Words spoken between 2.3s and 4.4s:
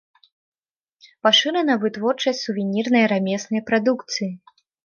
сувенірнай рамеснай прадукцыі.